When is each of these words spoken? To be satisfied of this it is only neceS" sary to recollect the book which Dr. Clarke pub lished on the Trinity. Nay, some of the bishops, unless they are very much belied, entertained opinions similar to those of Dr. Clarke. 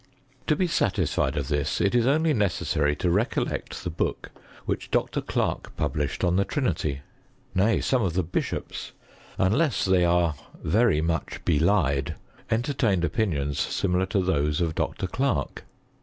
To 0.47 0.55
be 0.55 0.65
satisfied 0.65 1.37
of 1.37 1.47
this 1.47 1.79
it 1.79 1.93
is 1.93 2.07
only 2.07 2.33
neceS" 2.33 2.65
sary 2.69 2.95
to 2.95 3.09
recollect 3.11 3.83
the 3.83 3.91
book 3.91 4.31
which 4.65 4.89
Dr. 4.89 5.21
Clarke 5.21 5.77
pub 5.77 5.93
lished 5.95 6.25
on 6.27 6.37
the 6.37 6.43
Trinity. 6.43 7.01
Nay, 7.53 7.81
some 7.81 8.01
of 8.01 8.13
the 8.13 8.23
bishops, 8.23 8.93
unless 9.37 9.85
they 9.85 10.03
are 10.03 10.33
very 10.63 11.01
much 11.01 11.39
belied, 11.45 12.15
entertained 12.49 13.05
opinions 13.05 13.59
similar 13.59 14.07
to 14.07 14.21
those 14.23 14.59
of 14.59 14.73
Dr. 14.73 15.05
Clarke. 15.05 15.65